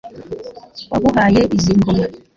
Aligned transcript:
Waguhaye 0.91 1.41
izi 1.55 1.71
ngoma 1.79 2.05